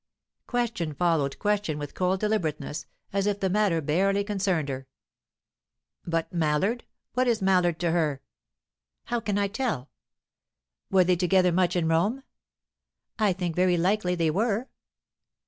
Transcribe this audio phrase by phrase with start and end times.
[0.47, 4.87] Question followed question with cold deliberateness, as if the matter barely concerned her.
[6.07, 6.85] "But Mallard?
[7.13, 8.23] What is Mallard to her?"
[9.03, 9.91] "How can I tell?"
[10.89, 12.23] "Were they together much in Rome?"
[13.19, 14.69] "I think very likely they were."